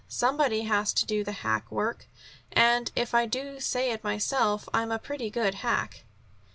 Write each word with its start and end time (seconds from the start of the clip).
Somebody 0.09 0.61
has 0.63 0.93
to 0.93 1.05
do 1.05 1.23
the 1.23 1.31
hack 1.31 1.71
work, 1.71 2.07
and, 2.51 2.91
if 2.95 3.13
I 3.13 3.27
do 3.27 3.59
say 3.59 3.91
it 3.91 4.03
myself, 4.03 4.67
I'm 4.73 4.91
a 4.91 4.97
pretty 4.97 5.29
good 5.29 5.53
hack." 5.53 6.05